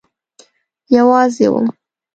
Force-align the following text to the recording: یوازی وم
یوازی 0.95 1.47
وم 1.53 1.67